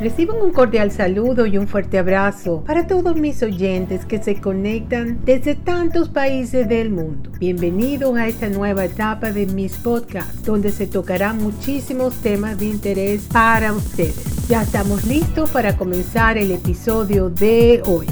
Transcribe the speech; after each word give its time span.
Reciban 0.00 0.40
un 0.40 0.50
cordial 0.50 0.90
saludo 0.90 1.44
y 1.44 1.58
un 1.58 1.68
fuerte 1.68 1.98
abrazo 1.98 2.64
para 2.66 2.86
todos 2.86 3.16
mis 3.16 3.42
oyentes 3.42 4.06
que 4.06 4.22
se 4.22 4.40
conectan 4.40 5.18
desde 5.26 5.54
tantos 5.54 6.08
países 6.08 6.66
del 6.70 6.88
mundo. 6.88 7.30
Bienvenidos 7.38 8.16
a 8.16 8.26
esta 8.26 8.48
nueva 8.48 8.86
etapa 8.86 9.30
de 9.30 9.44
mis 9.44 9.76
podcasts, 9.76 10.42
donde 10.42 10.72
se 10.72 10.86
tocarán 10.86 11.36
muchísimos 11.36 12.14
temas 12.22 12.58
de 12.58 12.64
interés 12.64 13.28
para 13.30 13.74
ustedes. 13.74 14.48
Ya 14.48 14.62
estamos 14.62 15.04
listos 15.04 15.50
para 15.50 15.76
comenzar 15.76 16.38
el 16.38 16.50
episodio 16.50 17.28
de 17.28 17.82
hoy. 17.84 18.06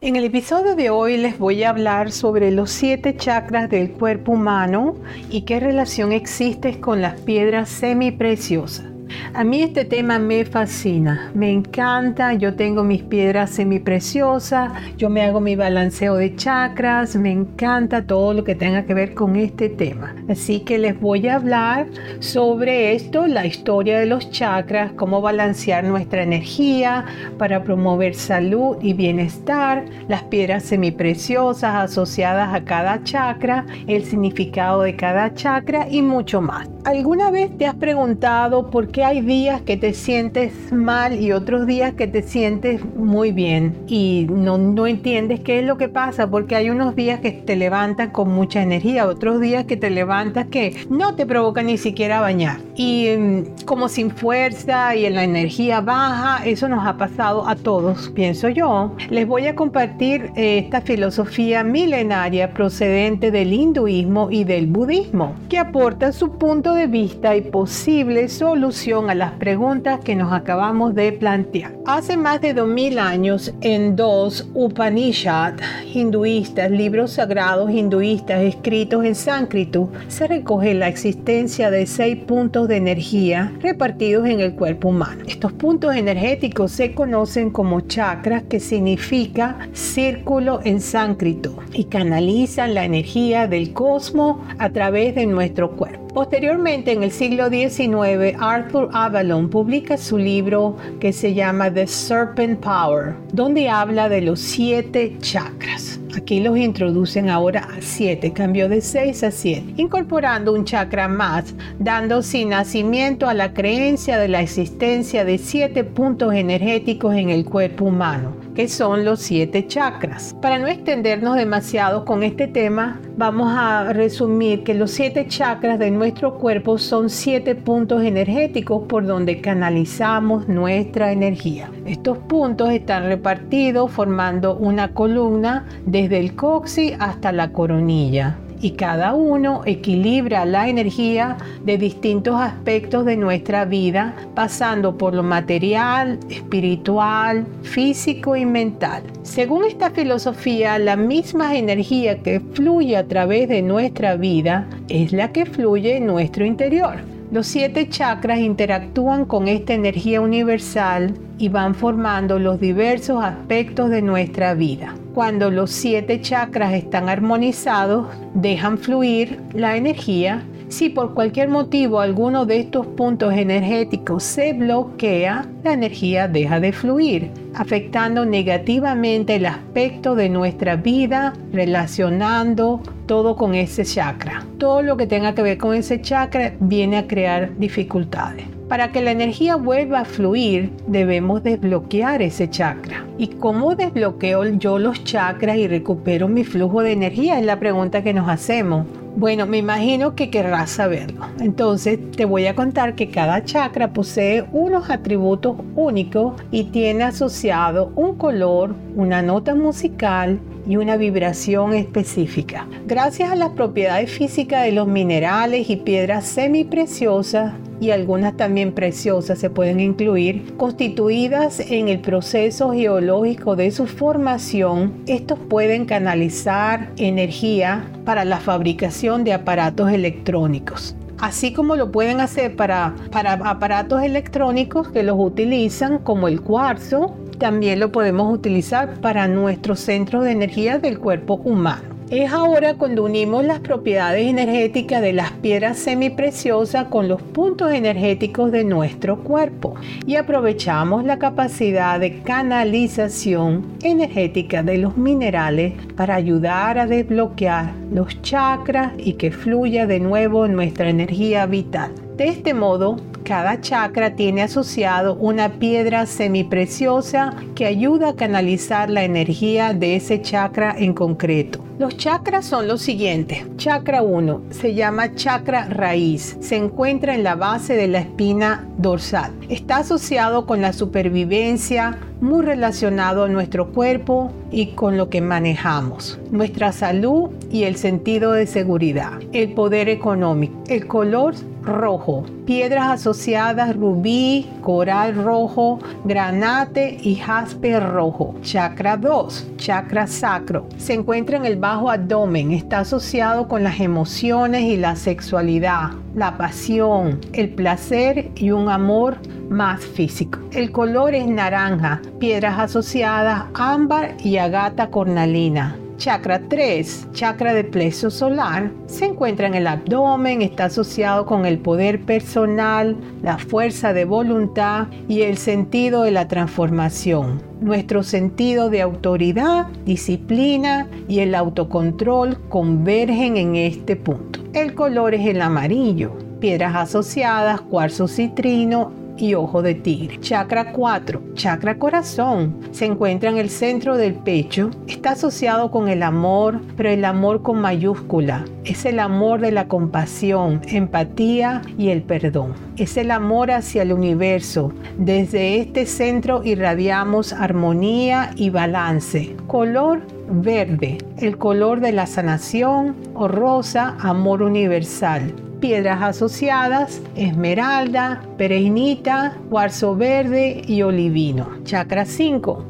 En 0.00 0.16
el 0.16 0.24
episodio 0.24 0.74
de 0.74 0.90
hoy 0.90 1.18
les 1.18 1.38
voy 1.38 1.62
a 1.62 1.70
hablar 1.70 2.10
sobre 2.10 2.50
los 2.50 2.72
siete 2.72 3.16
chakras 3.16 3.70
del 3.70 3.92
cuerpo 3.92 4.32
humano 4.32 4.96
y 5.30 5.42
qué 5.42 5.60
relación 5.60 6.10
existe 6.10 6.80
con 6.80 7.00
las 7.00 7.20
piedras 7.20 7.68
semipreciosas. 7.68 8.89
A 9.34 9.44
mí 9.44 9.62
este 9.62 9.84
tema 9.84 10.18
me 10.18 10.44
fascina, 10.44 11.30
me 11.34 11.50
encanta, 11.50 12.34
yo 12.34 12.54
tengo 12.54 12.84
mis 12.84 13.02
piedras 13.02 13.50
semipreciosas, 13.50 14.72
yo 14.96 15.10
me 15.10 15.22
hago 15.22 15.40
mi 15.40 15.56
balanceo 15.56 16.16
de 16.16 16.34
chakras, 16.36 17.16
me 17.16 17.30
encanta 17.30 18.06
todo 18.06 18.34
lo 18.34 18.44
que 18.44 18.54
tenga 18.54 18.84
que 18.84 18.94
ver 18.94 19.14
con 19.14 19.36
este 19.36 19.68
tema. 19.68 20.14
Así 20.28 20.60
que 20.60 20.78
les 20.78 20.98
voy 21.00 21.28
a 21.28 21.36
hablar 21.36 21.86
sobre 22.18 22.94
esto, 22.94 23.26
la 23.26 23.46
historia 23.46 23.98
de 23.98 24.06
los 24.06 24.30
chakras, 24.30 24.92
cómo 24.92 25.20
balancear 25.20 25.84
nuestra 25.84 26.22
energía 26.22 27.04
para 27.38 27.62
promover 27.62 28.14
salud 28.14 28.76
y 28.82 28.94
bienestar, 28.94 29.84
las 30.08 30.22
piedras 30.24 30.64
semipreciosas 30.64 31.74
asociadas 31.74 32.54
a 32.54 32.64
cada 32.64 33.02
chakra, 33.04 33.66
el 33.86 34.04
significado 34.04 34.82
de 34.82 34.96
cada 34.96 35.34
chakra 35.34 35.86
y 35.90 36.02
mucho 36.02 36.40
más. 36.40 36.68
¿Alguna 36.84 37.30
vez 37.30 37.56
te 37.58 37.66
has 37.66 37.74
preguntado 37.74 38.70
por 38.70 38.88
qué 38.88 39.04
hay 39.04 39.20
días 39.20 39.60
que 39.60 39.76
te 39.76 39.92
sientes 39.92 40.72
mal 40.72 41.20
y 41.20 41.32
otros 41.32 41.66
días 41.66 41.92
que 41.92 42.06
te 42.06 42.22
sientes 42.22 42.82
muy 42.96 43.32
bien 43.32 43.84
y 43.86 44.26
no, 44.30 44.56
no 44.56 44.86
entiendes 44.86 45.40
qué 45.40 45.58
es 45.58 45.66
lo 45.66 45.76
que 45.76 45.90
pasa 45.90 46.30
porque 46.30 46.56
hay 46.56 46.70
unos 46.70 46.96
días 46.96 47.20
que 47.20 47.32
te 47.32 47.54
levantas 47.54 48.08
con 48.08 48.30
mucha 48.30 48.62
energía, 48.62 49.06
otros 49.06 49.42
días 49.42 49.66
que 49.66 49.76
te 49.76 49.90
levantas 49.90 50.46
que 50.46 50.86
no 50.88 51.14
te 51.16 51.26
provoca 51.26 51.62
ni 51.62 51.76
siquiera 51.76 52.22
bañar 52.22 52.60
y 52.76 53.08
mm, 53.14 53.64
como 53.66 53.90
sin 53.90 54.10
fuerza 54.10 54.96
y 54.96 55.04
en 55.04 55.16
la 55.16 55.24
energía 55.24 55.82
baja, 55.82 56.44
eso 56.46 56.66
nos 56.66 56.86
ha 56.86 56.96
pasado 56.96 57.46
a 57.46 57.56
todos, 57.56 58.08
pienso 58.14 58.48
yo. 58.48 58.92
Les 59.10 59.26
voy 59.26 59.46
a 59.46 59.54
compartir 59.54 60.30
eh, 60.34 60.58
esta 60.58 60.80
filosofía 60.80 61.62
milenaria 61.62 62.54
procedente 62.54 63.30
del 63.30 63.52
hinduismo 63.52 64.28
y 64.30 64.44
del 64.44 64.66
budismo 64.66 65.34
que 65.50 65.58
aporta 65.58 66.12
su 66.12 66.38
punto 66.38 66.69
de 66.74 66.86
vista 66.86 67.36
y 67.36 67.42
posible 67.42 68.28
solución 68.28 69.10
a 69.10 69.14
las 69.14 69.32
preguntas 69.32 70.00
que 70.00 70.16
nos 70.16 70.32
acabamos 70.32 70.94
de 70.94 71.12
plantear. 71.12 71.74
Hace 71.86 72.16
más 72.16 72.40
de 72.40 72.54
2000 72.54 72.98
años, 72.98 73.52
en 73.60 73.96
dos 73.96 74.48
Upanishad 74.54 75.54
hinduistas, 75.92 76.70
libros 76.70 77.12
sagrados 77.12 77.70
hinduistas 77.70 78.42
escritos 78.42 79.04
en 79.04 79.14
sánscrito, 79.14 79.90
se 80.08 80.26
recoge 80.26 80.74
la 80.74 80.88
existencia 80.88 81.70
de 81.70 81.86
seis 81.86 82.16
puntos 82.16 82.68
de 82.68 82.76
energía 82.76 83.52
repartidos 83.60 84.26
en 84.26 84.40
el 84.40 84.54
cuerpo 84.54 84.88
humano. 84.88 85.24
Estos 85.26 85.52
puntos 85.52 85.94
energéticos 85.94 86.72
se 86.72 86.94
conocen 86.94 87.50
como 87.50 87.80
chakras, 87.80 88.44
que 88.44 88.60
significa 88.60 89.68
círculo 89.72 90.60
en 90.64 90.80
sánscrito, 90.80 91.56
y 91.72 91.84
canalizan 91.84 92.74
la 92.74 92.84
energía 92.84 93.46
del 93.46 93.72
cosmos 93.72 94.38
a 94.58 94.70
través 94.70 95.14
de 95.14 95.26
nuestro 95.26 95.76
cuerpo. 95.76 95.99
Posteriormente, 96.12 96.90
en 96.90 97.04
el 97.04 97.12
siglo 97.12 97.48
XIX, 97.48 98.36
Arthur 98.40 98.90
Avalon 98.92 99.48
publica 99.48 99.96
su 99.96 100.18
libro 100.18 100.76
que 100.98 101.12
se 101.12 101.34
llama 101.34 101.72
The 101.72 101.86
Serpent 101.86 102.58
Power, 102.58 103.14
donde 103.32 103.68
habla 103.68 104.08
de 104.08 104.20
los 104.20 104.40
siete 104.40 105.16
chakras. 105.20 106.00
Aquí 106.16 106.40
los 106.40 106.58
introducen 106.58 107.30
ahora 107.30 107.68
a 107.76 107.80
siete, 107.80 108.32
cambió 108.32 108.68
de 108.68 108.80
seis 108.80 109.22
a 109.22 109.30
siete, 109.30 109.74
incorporando 109.76 110.52
un 110.52 110.64
chakra 110.64 111.06
más, 111.06 111.54
dando 111.78 112.22
sin 112.22 112.48
nacimiento 112.48 113.28
a 113.28 113.34
la 113.34 113.52
creencia 113.52 114.18
de 114.18 114.26
la 114.26 114.42
existencia 114.42 115.24
de 115.24 115.38
siete 115.38 115.84
puntos 115.84 116.34
energéticos 116.34 117.14
en 117.14 117.30
el 117.30 117.44
cuerpo 117.44 117.84
humano 117.84 118.34
que 118.54 118.68
son 118.68 119.04
los 119.04 119.20
siete 119.20 119.66
chakras. 119.66 120.34
Para 120.40 120.58
no 120.58 120.66
extendernos 120.66 121.36
demasiado 121.36 122.04
con 122.04 122.22
este 122.22 122.46
tema, 122.46 123.00
vamos 123.16 123.52
a 123.54 123.92
resumir 123.92 124.62
que 124.62 124.74
los 124.74 124.90
siete 124.90 125.26
chakras 125.26 125.78
de 125.78 125.90
nuestro 125.90 126.38
cuerpo 126.38 126.78
son 126.78 127.10
siete 127.10 127.54
puntos 127.54 128.02
energéticos 128.02 128.84
por 128.86 129.06
donde 129.06 129.40
canalizamos 129.40 130.48
nuestra 130.48 131.12
energía. 131.12 131.70
Estos 131.86 132.18
puntos 132.18 132.70
están 132.70 133.04
repartidos 133.04 133.90
formando 133.90 134.56
una 134.56 134.92
columna 134.92 135.66
desde 135.86 136.18
el 136.18 136.34
coxis 136.34 136.94
hasta 136.98 137.32
la 137.32 137.52
coronilla 137.52 138.36
y 138.60 138.72
cada 138.72 139.14
uno 139.14 139.62
equilibra 139.64 140.44
la 140.44 140.68
energía 140.68 141.36
de 141.64 141.78
distintos 141.78 142.40
aspectos 142.40 143.04
de 143.04 143.16
nuestra 143.16 143.64
vida, 143.64 144.14
pasando 144.34 144.96
por 144.96 145.14
lo 145.14 145.22
material, 145.22 146.18
espiritual, 146.28 147.46
físico 147.62 148.36
y 148.36 148.44
mental. 148.44 149.02
Según 149.22 149.64
esta 149.64 149.90
filosofía, 149.90 150.78
la 150.78 150.96
misma 150.96 151.56
energía 151.56 152.18
que 152.22 152.40
fluye 152.40 152.96
a 152.96 153.06
través 153.06 153.48
de 153.48 153.62
nuestra 153.62 154.16
vida 154.16 154.68
es 154.88 155.12
la 155.12 155.32
que 155.32 155.46
fluye 155.46 155.96
en 155.96 156.06
nuestro 156.06 156.44
interior. 156.44 156.96
Los 157.30 157.46
siete 157.46 157.88
chakras 157.88 158.40
interactúan 158.40 159.24
con 159.24 159.46
esta 159.46 159.72
energía 159.72 160.20
universal 160.20 161.14
y 161.38 161.48
van 161.48 161.76
formando 161.76 162.40
los 162.40 162.58
diversos 162.58 163.22
aspectos 163.22 163.88
de 163.88 164.02
nuestra 164.02 164.54
vida. 164.54 164.94
Cuando 165.14 165.50
los 165.50 165.72
siete 165.72 166.20
chakras 166.20 166.72
están 166.72 167.08
armonizados, 167.08 168.06
dejan 168.34 168.78
fluir 168.78 169.40
la 169.52 169.76
energía. 169.76 170.44
Si 170.68 170.88
por 170.88 171.14
cualquier 171.14 171.48
motivo 171.48 171.98
alguno 171.98 172.46
de 172.46 172.60
estos 172.60 172.86
puntos 172.86 173.34
energéticos 173.34 174.22
se 174.22 174.52
bloquea, 174.52 175.46
la 175.64 175.72
energía 175.72 176.28
deja 176.28 176.60
de 176.60 176.72
fluir, 176.72 177.32
afectando 177.54 178.24
negativamente 178.24 179.34
el 179.34 179.46
aspecto 179.46 180.14
de 180.14 180.28
nuestra 180.28 180.76
vida, 180.76 181.32
relacionando 181.52 182.80
todo 183.06 183.34
con 183.34 183.56
ese 183.56 183.84
chakra. 183.84 184.46
Todo 184.58 184.80
lo 184.82 184.96
que 184.96 185.08
tenga 185.08 185.34
que 185.34 185.42
ver 185.42 185.58
con 185.58 185.74
ese 185.74 186.00
chakra 186.00 186.52
viene 186.60 186.98
a 186.98 187.08
crear 187.08 187.58
dificultades. 187.58 188.59
Para 188.70 188.92
que 188.92 189.02
la 189.02 189.10
energía 189.10 189.56
vuelva 189.56 190.02
a 190.02 190.04
fluir, 190.04 190.70
debemos 190.86 191.42
desbloquear 191.42 192.22
ese 192.22 192.48
chakra. 192.48 193.04
¿Y 193.18 193.26
cómo 193.26 193.74
desbloqueo 193.74 194.44
yo 194.44 194.78
los 194.78 195.02
chakras 195.02 195.56
y 195.56 195.66
recupero 195.66 196.28
mi 196.28 196.44
flujo 196.44 196.80
de 196.80 196.92
energía? 196.92 197.40
Es 197.40 197.44
la 197.44 197.58
pregunta 197.58 198.04
que 198.04 198.14
nos 198.14 198.28
hacemos. 198.28 198.86
Bueno, 199.16 199.44
me 199.44 199.58
imagino 199.58 200.14
que 200.14 200.30
querrás 200.30 200.70
saberlo. 200.70 201.26
Entonces 201.40 201.98
te 202.12 202.24
voy 202.24 202.46
a 202.46 202.54
contar 202.54 202.94
que 202.94 203.10
cada 203.10 203.42
chakra 203.42 203.92
posee 203.92 204.44
unos 204.52 204.88
atributos 204.88 205.56
únicos 205.74 206.40
y 206.52 206.62
tiene 206.66 207.02
asociado 207.02 207.90
un 207.96 208.14
color, 208.14 208.76
una 208.94 209.20
nota 209.20 209.56
musical 209.56 210.38
y 210.66 210.76
una 210.76 210.96
vibración 210.96 211.74
específica. 211.74 212.66
Gracias 212.86 213.30
a 213.30 213.36
las 213.36 213.50
propiedades 213.50 214.10
físicas 214.10 214.64
de 214.64 214.72
los 214.72 214.86
minerales 214.86 215.70
y 215.70 215.76
piedras 215.76 216.26
semipreciosas, 216.26 217.54
y 217.80 217.92
algunas 217.92 218.36
también 218.36 218.72
preciosas 218.72 219.38
se 219.38 219.48
pueden 219.48 219.80
incluir, 219.80 220.54
constituidas 220.56 221.60
en 221.60 221.88
el 221.88 222.00
proceso 222.00 222.72
geológico 222.72 223.56
de 223.56 223.70
su 223.70 223.86
formación, 223.86 225.02
estos 225.06 225.38
pueden 225.38 225.86
canalizar 225.86 226.90
energía 226.98 227.90
para 228.04 228.24
la 228.24 228.38
fabricación 228.38 229.24
de 229.24 229.32
aparatos 229.32 229.90
electrónicos 229.90 230.94
así 231.20 231.52
como 231.52 231.76
lo 231.76 231.92
pueden 231.92 232.20
hacer 232.20 232.56
para, 232.56 232.94
para 233.12 233.34
aparatos 233.34 234.02
electrónicos 234.02 234.88
que 234.88 235.02
los 235.02 235.16
utilizan 235.18 235.98
como 235.98 236.28
el 236.28 236.40
cuarzo, 236.40 237.14
también 237.40 237.80
lo 237.80 237.90
podemos 237.90 238.32
utilizar 238.32 239.00
para 239.00 239.26
nuestros 239.26 239.80
centros 239.80 240.22
de 240.22 240.30
energía 240.30 240.78
del 240.78 241.00
cuerpo 241.00 241.34
humano. 241.42 241.90
Es 242.10 242.32
ahora 242.32 242.74
cuando 242.74 243.04
unimos 243.04 243.44
las 243.44 243.60
propiedades 243.60 244.26
energéticas 244.26 245.00
de 245.00 245.12
las 245.12 245.30
piedras 245.30 245.78
semipreciosas 245.78 246.86
con 246.86 247.06
los 247.06 247.22
puntos 247.22 247.72
energéticos 247.72 248.50
de 248.50 248.64
nuestro 248.64 249.22
cuerpo 249.22 249.76
y 250.06 250.16
aprovechamos 250.16 251.04
la 251.04 251.20
capacidad 251.20 252.00
de 252.00 252.20
canalización 252.22 253.64
energética 253.82 254.64
de 254.64 254.78
los 254.78 254.96
minerales 254.96 255.74
para 255.96 256.16
ayudar 256.16 256.80
a 256.80 256.88
desbloquear 256.88 257.74
los 257.92 258.20
chakras 258.22 258.92
y 258.98 259.12
que 259.12 259.30
fluya 259.30 259.86
de 259.86 260.00
nuevo 260.00 260.48
nuestra 260.48 260.90
energía 260.90 261.46
vital. 261.46 261.92
De 262.16 262.28
este 262.28 262.54
modo, 262.54 262.96
cada 263.24 263.60
chakra 263.60 264.14
tiene 264.16 264.42
asociado 264.42 265.14
una 265.14 265.48
piedra 265.58 266.06
semipreciosa 266.06 267.34
que 267.54 267.66
ayuda 267.66 268.10
a 268.10 268.16
canalizar 268.16 268.90
la 268.90 269.04
energía 269.04 269.72
de 269.72 269.96
ese 269.96 270.22
chakra 270.22 270.74
en 270.76 270.94
concreto. 270.94 271.64
Los 271.78 271.96
chakras 271.96 272.44
son 272.44 272.68
los 272.68 272.82
siguientes. 272.82 273.44
Chakra 273.56 274.02
1 274.02 274.42
se 274.50 274.74
llama 274.74 275.14
chakra 275.14 275.66
raíz. 275.70 276.36
Se 276.40 276.56
encuentra 276.56 277.14
en 277.14 277.24
la 277.24 277.36
base 277.36 277.74
de 277.74 277.88
la 277.88 278.00
espina 278.00 278.68
dorsal. 278.80 279.32
Está 279.48 279.78
asociado 279.78 280.46
con 280.46 280.60
la 280.62 280.72
supervivencia, 280.72 281.98
muy 282.20 282.44
relacionado 282.44 283.24
a 283.24 283.28
nuestro 283.28 283.72
cuerpo 283.72 284.30
y 284.50 284.68
con 284.68 284.96
lo 284.96 285.08
que 285.08 285.20
manejamos, 285.20 286.18
nuestra 286.30 286.72
salud 286.72 287.30
y 287.50 287.64
el 287.64 287.76
sentido 287.76 288.32
de 288.32 288.46
seguridad, 288.46 289.12
el 289.32 289.52
poder 289.54 289.88
económico, 289.88 290.62
el 290.68 290.86
color 290.86 291.34
rojo, 291.62 292.24
piedras 292.46 292.88
asociadas 292.88 293.76
rubí, 293.76 294.48
coral 294.62 295.14
rojo, 295.14 295.78
granate 296.04 296.98
y 297.00 297.16
jaspe 297.16 297.78
rojo. 297.78 298.34
Chakra 298.42 298.96
2, 298.96 299.52
chakra 299.56 300.06
sacro. 300.06 300.66
Se 300.78 300.94
encuentra 300.94 301.36
en 301.36 301.44
el 301.44 301.56
bajo 301.56 301.90
abdomen, 301.90 302.52
está 302.52 302.80
asociado 302.80 303.48
con 303.48 303.62
las 303.62 303.80
emociones 303.80 304.62
y 304.62 304.76
la 304.76 304.96
sexualidad, 304.96 305.90
la 306.14 306.36
pasión, 306.36 307.20
el 307.32 307.50
placer 307.50 308.30
y 308.36 308.50
un 308.50 308.68
amor 308.68 309.18
más 309.48 309.80
físico. 309.84 310.38
El 310.52 310.70
color 310.72 311.14
es 311.14 311.26
naranja, 311.26 312.00
piedras 312.18 312.58
asociadas 312.58 313.44
ámbar 313.54 314.16
y 314.22 314.36
agata 314.38 314.90
cornalina. 314.90 315.76
Chakra 316.00 316.40
3, 316.48 317.08
chakra 317.12 317.52
de 317.52 317.62
plexo 317.62 318.10
solar, 318.10 318.72
se 318.86 319.04
encuentra 319.04 319.46
en 319.46 319.54
el 319.54 319.66
abdomen, 319.66 320.40
está 320.40 320.64
asociado 320.64 321.26
con 321.26 321.44
el 321.44 321.58
poder 321.58 322.00
personal, 322.06 322.96
la 323.22 323.36
fuerza 323.36 323.92
de 323.92 324.06
voluntad 324.06 324.86
y 325.08 325.20
el 325.20 325.36
sentido 325.36 326.04
de 326.04 326.10
la 326.10 326.26
transformación. 326.26 327.42
Nuestro 327.60 328.02
sentido 328.02 328.70
de 328.70 328.80
autoridad, 328.80 329.66
disciplina 329.84 330.88
y 331.06 331.18
el 331.18 331.34
autocontrol 331.34 332.48
convergen 332.48 333.36
en 333.36 333.56
este 333.56 333.94
punto. 333.94 334.40
El 334.54 334.74
color 334.74 335.12
es 335.12 335.26
el 335.26 335.42
amarillo. 335.42 336.16
Piedras 336.40 336.76
asociadas, 336.76 337.60
cuarzo 337.60 338.08
citrino 338.08 338.99
y 339.16 339.34
ojo 339.34 339.62
de 339.62 339.74
tigre. 339.74 340.18
Chakra 340.20 340.72
4, 340.72 341.22
chakra 341.34 341.78
corazón, 341.78 342.56
se 342.70 342.86
encuentra 342.86 343.30
en 343.30 343.38
el 343.38 343.50
centro 343.50 343.96
del 343.96 344.14
pecho, 344.14 344.70
está 344.86 345.12
asociado 345.12 345.70
con 345.70 345.88
el 345.88 346.02
amor, 346.02 346.60
pero 346.76 346.90
el 346.90 347.04
amor 347.04 347.42
con 347.42 347.60
mayúscula. 347.60 348.44
Es 348.64 348.84
el 348.84 348.98
amor 348.98 349.40
de 349.40 349.52
la 349.52 349.68
compasión, 349.68 350.60
empatía 350.68 351.62
y 351.78 351.88
el 351.88 352.02
perdón. 352.02 352.54
Es 352.76 352.96
el 352.96 353.10
amor 353.10 353.50
hacia 353.50 353.82
el 353.82 353.92
universo. 353.92 354.72
Desde 354.98 355.58
este 355.60 355.86
centro 355.86 356.42
irradiamos 356.44 357.32
armonía 357.32 358.30
y 358.36 358.50
balance. 358.50 359.34
Color 359.46 360.02
verde, 360.30 360.98
el 361.18 361.36
color 361.38 361.80
de 361.80 361.92
la 361.92 362.06
sanación 362.06 362.96
o 363.14 363.28
rosa, 363.28 363.96
amor 364.00 364.42
universal 364.42 365.32
piedras 365.60 366.02
asociadas, 366.02 367.00
esmeralda, 367.14 368.22
pereinita, 368.36 369.36
cuarzo 369.50 369.94
verde 369.94 370.62
y 370.66 370.82
olivino. 370.82 371.62
Chakra 371.64 372.04
5 372.04 372.69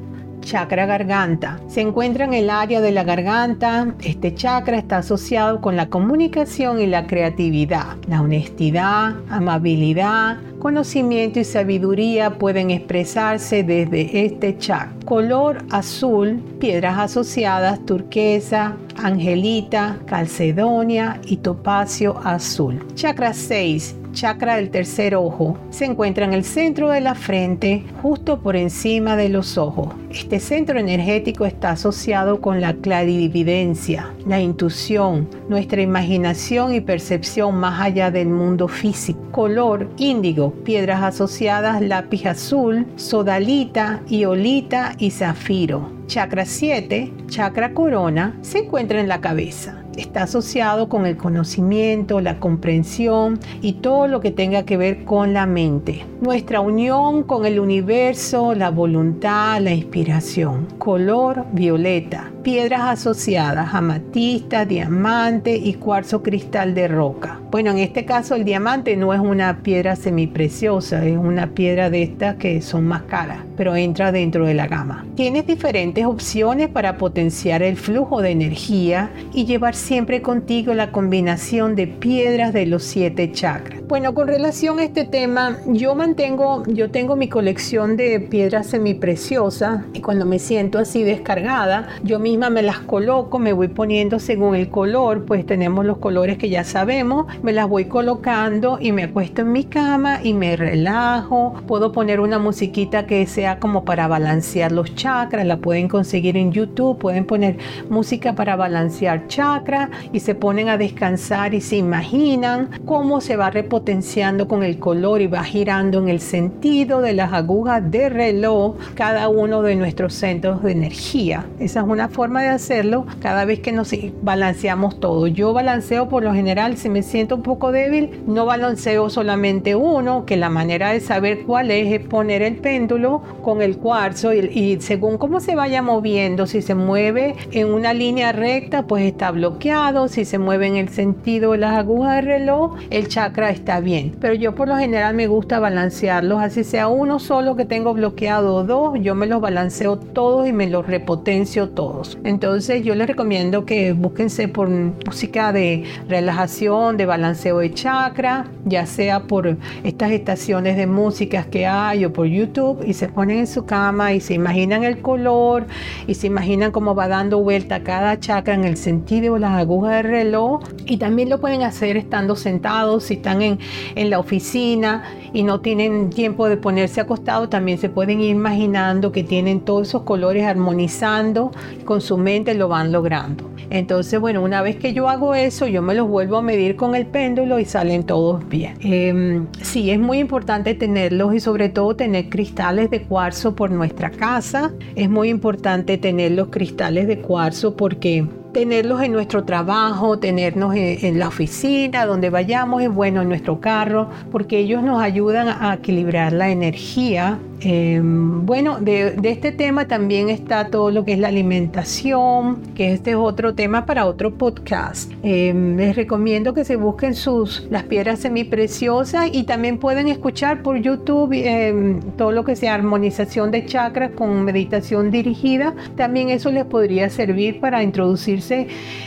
chakra 0.50 0.84
garganta. 0.84 1.60
Se 1.68 1.80
encuentra 1.80 2.24
en 2.24 2.34
el 2.34 2.50
área 2.50 2.80
de 2.80 2.90
la 2.90 3.04
garganta. 3.04 3.94
Este 4.02 4.34
chakra 4.34 4.78
está 4.78 4.98
asociado 4.98 5.60
con 5.60 5.76
la 5.76 5.88
comunicación 5.88 6.80
y 6.80 6.88
la 6.88 7.06
creatividad. 7.06 7.96
La 8.08 8.20
honestidad, 8.20 9.14
amabilidad, 9.28 10.38
conocimiento 10.58 11.38
y 11.38 11.44
sabiduría 11.44 12.30
pueden 12.38 12.72
expresarse 12.72 13.62
desde 13.62 14.24
este 14.26 14.58
chakra. 14.58 14.92
Color 15.04 15.64
azul, 15.70 16.42
piedras 16.58 16.98
asociadas, 16.98 17.86
turquesa, 17.86 18.76
angelita, 18.96 19.98
calcedonia 20.06 21.20
y 21.26 21.36
topacio 21.36 22.18
azul. 22.24 22.84
Chakra 22.96 23.34
6, 23.34 23.99
chakra 24.12 24.56
del 24.56 24.70
tercer 24.70 25.14
ojo, 25.14 25.58
se 25.70 25.84
encuentra 25.84 26.24
en 26.24 26.32
el 26.32 26.44
centro 26.44 26.90
de 26.90 27.00
la 27.00 27.14
frente, 27.14 27.84
justo 28.02 28.40
por 28.40 28.56
encima 28.56 29.16
de 29.16 29.28
los 29.28 29.58
ojos. 29.58 29.94
Este 30.10 30.40
centro 30.40 30.78
energético 30.78 31.46
está 31.46 31.70
asociado 31.70 32.40
con 32.40 32.60
la 32.60 32.74
clarividencia, 32.74 34.12
la 34.26 34.40
intuición, 34.40 35.28
nuestra 35.48 35.82
imaginación 35.82 36.74
y 36.74 36.80
percepción 36.80 37.56
más 37.56 37.80
allá 37.80 38.10
del 38.10 38.28
mundo 38.28 38.68
físico. 38.68 39.20
Color 39.30 39.88
índigo, 39.96 40.52
piedras 40.64 41.02
asociadas 41.02 41.80
lápiz 41.80 42.26
azul, 42.26 42.86
sodalita, 42.96 44.02
iolita 44.08 44.94
y 44.98 45.10
zafiro. 45.10 45.92
Chakra 46.06 46.44
7, 46.44 47.12
chakra 47.28 47.72
corona, 47.72 48.36
se 48.42 48.58
encuentra 48.58 49.00
en 49.00 49.06
la 49.06 49.20
cabeza 49.20 49.79
está 49.96 50.24
asociado 50.24 50.88
con 50.88 51.06
el 51.06 51.16
conocimiento, 51.16 52.20
la 52.20 52.38
comprensión 52.38 53.38
y 53.60 53.74
todo 53.74 54.06
lo 54.06 54.20
que 54.20 54.30
tenga 54.30 54.64
que 54.64 54.76
ver 54.76 55.04
con 55.04 55.32
la 55.32 55.46
mente. 55.46 56.04
Nuestra 56.20 56.60
unión 56.60 57.22
con 57.22 57.46
el 57.46 57.58
universo, 57.60 58.54
la 58.54 58.70
voluntad, 58.70 59.60
la 59.60 59.72
inspiración. 59.72 60.66
Color 60.78 61.46
violeta. 61.52 62.30
Piedras 62.42 62.82
asociadas, 62.82 63.74
amatista, 63.74 64.64
diamante 64.64 65.56
y 65.56 65.74
cuarzo 65.74 66.22
cristal 66.22 66.74
de 66.74 66.88
roca. 66.88 67.40
Bueno, 67.50 67.72
en 67.72 67.78
este 67.78 68.04
caso 68.04 68.36
el 68.36 68.44
diamante 68.44 68.96
no 68.96 69.12
es 69.12 69.20
una 69.20 69.62
piedra 69.62 69.96
semipreciosa, 69.96 71.04
es 71.04 71.18
una 71.18 71.48
piedra 71.48 71.90
de 71.90 72.04
estas 72.04 72.36
que 72.36 72.62
son 72.62 72.84
más 72.84 73.02
caras, 73.02 73.38
pero 73.56 73.74
entra 73.74 74.12
dentro 74.12 74.46
de 74.46 74.54
la 74.54 74.68
gama. 74.68 75.04
Tienes 75.16 75.46
diferentes 75.46 76.06
opciones 76.06 76.68
para 76.68 76.96
potenciar 76.96 77.62
el 77.62 77.76
flujo 77.76 78.22
de 78.22 78.30
energía 78.30 79.10
y 79.34 79.44
llevar 79.46 79.74
siempre 79.80 80.22
contigo 80.22 80.74
la 80.74 80.92
combinación 80.92 81.74
de 81.74 81.86
piedras 81.86 82.52
de 82.52 82.66
los 82.66 82.84
siete 82.84 83.32
chakras. 83.32 83.79
Bueno, 83.90 84.14
con 84.14 84.28
relación 84.28 84.78
a 84.78 84.84
este 84.84 85.04
tema, 85.04 85.58
yo 85.66 85.96
mantengo, 85.96 86.62
yo 86.68 86.92
tengo 86.92 87.16
mi 87.16 87.28
colección 87.28 87.96
de 87.96 88.20
piedras 88.20 88.68
semipreciosas 88.68 89.82
y 89.92 90.00
cuando 90.00 90.24
me 90.24 90.38
siento 90.38 90.78
así 90.78 91.02
descargada, 91.02 91.88
yo 92.04 92.20
misma 92.20 92.50
me 92.50 92.62
las 92.62 92.78
coloco, 92.78 93.40
me 93.40 93.52
voy 93.52 93.66
poniendo 93.66 94.20
según 94.20 94.54
el 94.54 94.70
color, 94.70 95.24
pues 95.24 95.44
tenemos 95.44 95.84
los 95.84 95.98
colores 95.98 96.38
que 96.38 96.48
ya 96.48 96.62
sabemos, 96.62 97.26
me 97.42 97.52
las 97.52 97.68
voy 97.68 97.86
colocando 97.86 98.78
y 98.80 98.92
me 98.92 99.02
acuesto 99.02 99.42
en 99.42 99.50
mi 99.50 99.64
cama 99.64 100.20
y 100.22 100.34
me 100.34 100.54
relajo. 100.54 101.54
Puedo 101.66 101.90
poner 101.90 102.20
una 102.20 102.38
musiquita 102.38 103.06
que 103.06 103.26
sea 103.26 103.58
como 103.58 103.84
para 103.84 104.06
balancear 104.06 104.70
los 104.70 104.94
chakras, 104.94 105.44
la 105.44 105.56
pueden 105.56 105.88
conseguir 105.88 106.36
en 106.36 106.52
YouTube, 106.52 106.96
pueden 106.96 107.24
poner 107.24 107.58
música 107.88 108.36
para 108.36 108.54
balancear 108.54 109.26
chakras 109.26 109.90
y 110.12 110.20
se 110.20 110.36
ponen 110.36 110.68
a 110.68 110.78
descansar 110.78 111.54
y 111.54 111.60
se 111.60 111.74
imaginan 111.74 112.70
cómo 112.84 113.20
se 113.20 113.34
va 113.34 113.50
repotenciando 113.80 114.46
con 114.46 114.62
el 114.62 114.78
color 114.78 115.22
y 115.22 115.26
va 115.26 115.42
girando 115.42 115.98
en 116.00 116.10
el 116.10 116.20
sentido 116.20 117.00
de 117.00 117.14
las 117.14 117.32
agujas 117.32 117.90
de 117.90 118.10
reloj 118.10 118.76
cada 118.94 119.28
uno 119.28 119.62
de 119.62 119.74
nuestros 119.74 120.12
centros 120.12 120.62
de 120.62 120.72
energía. 120.72 121.46
Esa 121.58 121.80
es 121.80 121.86
una 121.86 122.08
forma 122.08 122.42
de 122.42 122.48
hacerlo 122.48 123.06
cada 123.22 123.46
vez 123.46 123.60
que 123.60 123.72
nos 123.72 123.94
balanceamos 124.20 125.00
todo. 125.00 125.26
Yo 125.28 125.54
balanceo 125.54 126.10
por 126.10 126.22
lo 126.22 126.34
general 126.34 126.76
si 126.76 126.90
me 126.90 127.02
siento 127.02 127.36
un 127.36 127.42
poco 127.42 127.72
débil, 127.72 128.22
no 128.26 128.44
balanceo 128.44 129.08
solamente 129.08 129.74
uno, 129.74 130.26
que 130.26 130.36
la 130.36 130.50
manera 130.50 130.90
de 130.90 131.00
saber 131.00 131.44
cuál 131.46 131.70
es 131.70 131.90
es 131.92 132.06
poner 132.06 132.42
el 132.42 132.56
péndulo 132.56 133.22
con 133.42 133.62
el 133.62 133.78
cuarzo 133.78 134.34
y, 134.34 134.40
y 134.40 134.80
según 134.82 135.16
cómo 135.16 135.40
se 135.40 135.54
vaya 135.54 135.80
moviendo, 135.80 136.46
si 136.46 136.60
se 136.60 136.74
mueve 136.74 137.34
en 137.52 137.68
una 137.68 137.94
línea 137.94 138.32
recta, 138.32 138.86
pues 138.86 139.04
está 139.04 139.30
bloqueado, 139.30 140.08
si 140.08 140.26
se 140.26 140.38
mueve 140.38 140.66
en 140.66 140.76
el 140.76 140.90
sentido 140.90 141.52
de 141.52 141.58
las 141.58 141.78
agujas 141.78 142.16
del 142.16 142.26
reloj, 142.26 142.76
el 142.90 143.08
chakra 143.08 143.48
está 143.50 143.69
bien. 143.78 144.16
Pero 144.20 144.34
yo 144.34 144.56
por 144.56 144.66
lo 144.66 144.76
general 144.76 145.14
me 145.14 145.28
gusta 145.28 145.60
balancearlos, 145.60 146.42
así 146.42 146.64
sea 146.64 146.88
uno 146.88 147.20
solo 147.20 147.54
que 147.54 147.64
tengo 147.64 147.94
bloqueado 147.94 148.56
o 148.56 148.64
dos, 148.64 148.98
yo 149.00 149.14
me 149.14 149.28
los 149.28 149.40
balanceo 149.40 149.96
todos 149.96 150.48
y 150.48 150.52
me 150.52 150.68
los 150.68 150.86
repotencio 150.86 151.68
todos. 151.68 152.18
Entonces 152.24 152.82
yo 152.82 152.96
les 152.96 153.06
recomiendo 153.06 153.64
que 153.64 153.92
búsquense 153.92 154.48
por 154.48 154.68
música 154.68 155.52
de 155.52 155.84
relajación, 156.08 156.96
de 156.96 157.06
balanceo 157.06 157.58
de 157.58 157.72
chakra, 157.72 158.46
ya 158.64 158.86
sea 158.86 159.20
por 159.28 159.56
estas 159.84 160.10
estaciones 160.10 160.76
de 160.76 160.86
músicas 160.88 161.46
que 161.46 161.66
hay 161.66 162.04
o 162.04 162.12
por 162.12 162.26
YouTube 162.26 162.82
y 162.84 162.94
se 162.94 163.08
ponen 163.08 163.38
en 163.40 163.46
su 163.46 163.66
cama 163.66 164.12
y 164.12 164.20
se 164.20 164.34
imaginan 164.34 164.82
el 164.82 165.00
color 165.00 165.66
y 166.06 166.14
se 166.14 166.26
imaginan 166.26 166.72
cómo 166.72 166.94
va 166.94 167.06
dando 167.06 167.40
vuelta 167.40 167.82
cada 167.82 168.18
chakra 168.18 168.54
en 168.54 168.64
el 168.64 168.76
sentido 168.76 169.34
de 169.34 169.40
las 169.40 169.52
agujas 169.52 170.02
del 170.02 170.10
reloj 170.10 170.62
y 170.86 170.96
también 170.96 171.28
lo 171.28 171.40
pueden 171.40 171.62
hacer 171.62 171.96
estando 171.96 172.34
sentados 172.36 173.04
si 173.04 173.14
están 173.14 173.42
en, 173.42 173.58
en 173.94 174.10
la 174.10 174.18
oficina 174.18 175.04
y 175.32 175.42
no 175.42 175.60
tienen 175.60 176.10
tiempo 176.10 176.48
de 176.48 176.56
ponerse 176.56 177.00
acostado 177.00 177.48
también 177.48 177.78
se 177.78 177.88
pueden 177.88 178.20
ir 178.20 178.30
imaginando 178.30 179.12
que 179.12 179.22
tienen 179.22 179.60
todos 179.60 179.88
esos 179.88 180.02
colores 180.02 180.44
armonizando 180.44 181.52
con 181.84 182.00
su 182.00 182.16
mente 182.16 182.54
lo 182.54 182.68
van 182.68 182.92
logrando 182.92 183.50
Entonces, 183.70 184.18
bueno, 184.18 184.42
una 184.42 184.62
vez 184.62 184.76
que 184.76 184.92
yo 184.92 185.08
hago 185.08 185.34
eso, 185.34 185.66
yo 185.66 185.82
me 185.82 185.94
los 185.94 186.08
vuelvo 186.08 186.36
a 186.36 186.42
medir 186.42 186.76
con 186.76 186.94
el 186.94 187.06
péndulo 187.06 187.58
y 187.58 187.64
salen 187.64 188.04
todos 188.04 188.48
bien. 188.48 188.76
Eh, 188.82 189.42
sí, 189.62 189.90
es 189.90 189.98
muy 189.98 190.18
importante 190.18 190.74
tenerlos 190.74 191.34
y 191.34 191.40
sobre 191.40 191.68
todo 191.68 191.94
tener 191.94 192.28
cristales 192.28 192.90
de 192.90 193.02
cuarzo 193.02 193.54
por 193.54 193.70
nuestra 193.70 194.10
casa. 194.10 194.72
Es 194.94 195.08
muy 195.08 195.28
importante 195.28 195.98
tener 195.98 196.32
los 196.32 196.48
cristales 196.48 197.06
de 197.06 197.18
cuarzo 197.18 197.76
porque 197.76 198.26
tenerlos 198.52 199.02
en 199.02 199.12
nuestro 199.12 199.44
trabajo, 199.44 200.18
tenernos 200.18 200.74
en, 200.74 201.18
la 201.18 201.28
oficina, 201.28 202.06
donde 202.06 202.30
vayamos, 202.30 202.82
es 202.82 202.90
bueno 202.90 203.22
en 203.22 203.28
nuestro 203.28 203.60
carro, 203.60 204.08
porque 204.30 204.58
ellos 204.58 204.82
nos 204.82 205.00
ayudan 205.02 205.48
a 205.48 205.74
equilibrar 205.74 206.32
la 206.32 206.50
energía. 206.50 207.38
Em, 207.60 208.46
bueno, 208.46 208.80
de, 208.80 209.16
este 209.22 209.52
tema 209.52 209.86
también 209.86 210.30
está 210.30 210.68
todo 210.68 210.90
lo 210.90 211.04
que 211.04 211.12
es 211.12 211.18
la 211.18 211.28
alimentación, 211.28 212.62
que 212.74 212.92
este 212.92 213.10
es 213.10 213.16
otro 213.16 213.54
tema 213.54 213.86
para 213.86 214.06
otro 214.06 214.32
podcast. 214.32 215.12
Em, 215.22 215.76
les 215.76 215.94
recomiendo 215.94 216.54
que 216.54 216.64
se 216.64 216.76
busquen 216.76 217.14
sus 217.14 217.66
las 217.70 217.84
piedras 217.84 218.20
semipreciosas 218.20 219.28
y 219.32 219.44
también 219.44 219.78
pueden 219.78 220.08
escuchar 220.08 220.62
por 220.62 220.80
YouTube 220.80 221.32
em, 221.32 222.00
todo 222.16 222.32
lo 222.32 222.44
que 222.44 222.56
sea 222.56 222.74
armonización 222.74 223.50
de 223.50 223.66
chakras 223.66 224.12
con 224.12 224.42
meditación 224.44 225.10
dirigida. 225.10 225.74
También 225.96 226.30
eso 226.30 226.50
les 226.50 226.64
podría 226.64 227.10
servir 227.10 227.60
para 227.60 227.82
introducir 227.82 228.40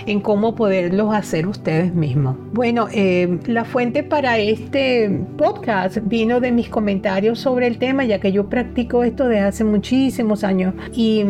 en 0.05 0.19
cómo 0.22 0.55
poderlos 0.55 1.13
hacer 1.13 1.48
ustedes 1.48 1.93
mismos. 1.93 2.36
Bueno, 2.53 2.88
la 3.48 3.65
fuente 3.65 4.03
para 4.03 4.38
este 4.38 5.10
podcast 5.38 5.98
vino 6.03 6.39
de 6.39 6.51
mis 6.51 6.69
comentarios 6.69 7.39
sobre 7.39 7.67
el 7.67 7.77
tema, 7.77 8.05
ya 8.05 8.19
que 8.19 8.31
yo 8.31 8.42
practico 8.50 9.03
esto 9.03 9.27
desde 9.27 9.43
hace 9.43 9.63
muchísimos 9.63 10.43
años 10.43 10.73
y, 10.93 11.23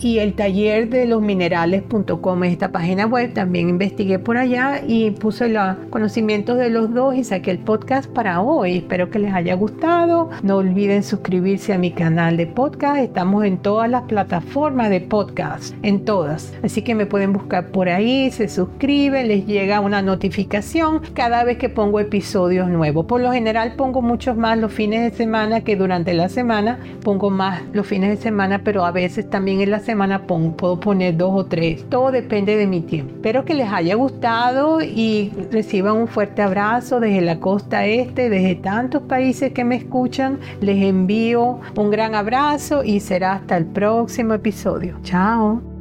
y 0.00 0.18
el 0.18 0.34
taller 0.34 0.88
de 0.88 1.06
los 1.06 1.22
minerales.com 1.22 2.44
es 2.44 2.52
esta 2.52 2.72
página 2.72 3.06
web, 3.06 3.32
también 3.32 3.68
investigué 3.68 4.18
por 4.18 4.36
allá 4.36 4.82
y 4.86 5.10
puse 5.10 5.48
los 5.48 5.76
conocimientos 5.90 6.58
de 6.58 6.70
los 6.70 6.92
dos 6.92 7.14
y 7.14 7.24
saqué 7.24 7.50
el 7.50 7.58
podcast 7.58 8.10
para 8.10 8.40
hoy. 8.40 8.78
Espero 8.78 9.10
que 9.10 9.18
les 9.18 9.32
haya 9.32 9.54
gustado. 9.54 10.30
No 10.42 10.56
olviden 10.56 11.02
suscribirse 11.02 11.72
a 11.72 11.78
mi 11.78 11.90
canal 11.90 12.36
de 12.36 12.46
podcast. 12.46 12.98
Estamos 12.98 13.44
en 13.44 13.58
todas 13.58 13.90
las 13.90 14.02
plataformas 14.02 14.90
de 14.90 15.00
podcast, 15.00 15.74
en 15.82 16.04
todas. 16.04 16.52
Así 16.62 16.82
que 16.82 16.94
me 16.94 17.06
pueden 17.06 17.32
buscar 17.32 17.68
por 17.68 17.88
ahí, 17.88 18.30
se 18.30 18.48
suscriben, 18.48 19.28
les 19.28 19.46
llega 19.46 19.80
una 19.80 20.02
notificación 20.02 21.00
cada 21.14 21.44
vez 21.44 21.58
que 21.58 21.68
pongo 21.68 22.00
episodios 22.00 22.68
nuevos. 22.68 23.06
Por 23.06 23.20
lo 23.20 23.32
general 23.32 23.74
pongo 23.76 24.02
muchos 24.02 24.36
más 24.36 24.58
los 24.58 24.72
fines 24.72 25.02
de 25.10 25.16
semana 25.16 25.62
que 25.62 25.76
durante 25.76 26.14
la 26.14 26.28
Pongo 27.02 27.30
más 27.30 27.62
los 27.72 27.86
fines 27.86 28.10
de 28.10 28.16
semana, 28.16 28.60
pero 28.62 28.84
a 28.84 28.92
veces 28.92 29.28
también 29.28 29.60
en 29.60 29.70
la 29.70 29.80
semana 29.80 30.26
puedo 30.26 30.78
poner 30.80 31.16
dos 31.16 31.32
o 31.34 31.46
tres. 31.46 31.84
Todo 31.88 32.10
depende 32.10 32.56
de 32.56 32.66
mi 32.66 32.80
tiempo. 32.80 33.14
Espero 33.14 33.44
que 33.44 33.54
les 33.54 33.68
haya 33.70 33.94
gustado 33.94 34.80
y 34.80 35.32
reciban 35.50 35.96
un 35.96 36.08
fuerte 36.08 36.42
abrazo 36.42 37.00
desde 37.00 37.20
la 37.20 37.40
costa 37.40 37.86
este, 37.86 38.30
desde 38.30 38.54
tantos 38.56 39.02
países 39.02 39.52
que 39.52 39.64
me 39.64 39.76
escuchan. 39.76 40.38
Les 40.60 40.82
envío 40.84 41.60
un 41.76 41.90
gran 41.90 42.14
abrazo 42.14 42.84
y 42.84 43.00
será 43.00 43.34
hasta 43.34 43.56
el 43.56 43.66
próximo 43.66 44.34
episodio. 44.34 44.98
Chao. 45.02 45.75